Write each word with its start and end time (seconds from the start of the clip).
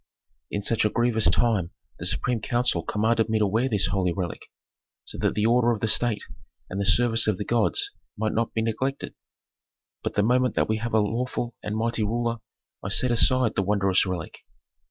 "In 0.49 0.63
such 0.63 0.83
a 0.83 0.89
grievous 0.89 1.29
time 1.29 1.69
the 1.99 2.07
supreme 2.07 2.41
council 2.41 2.81
commanded 2.81 3.29
me 3.29 3.37
to 3.37 3.45
wear 3.45 3.69
this 3.69 3.85
holy 3.85 4.11
relic, 4.11 4.47
so 5.05 5.19
that 5.19 5.35
the 5.35 5.45
order 5.45 5.69
of 5.73 5.79
the 5.79 5.87
state 5.87 6.23
and 6.71 6.81
the 6.81 6.87
service 6.87 7.27
of 7.27 7.37
the 7.37 7.45
gods 7.45 7.91
might 8.17 8.33
not 8.33 8.51
be 8.55 8.63
neglected. 8.63 9.13
But 10.01 10.15
the 10.15 10.23
moment 10.23 10.55
that 10.55 10.67
we 10.67 10.77
have 10.77 10.95
a 10.95 10.99
lawful 10.99 11.53
and 11.61 11.77
mighty 11.77 12.01
ruler 12.01 12.37
I 12.81 12.89
set 12.89 13.11
aside 13.11 13.53
the 13.55 13.61
wondrous 13.61 14.03
relic." 14.03 14.39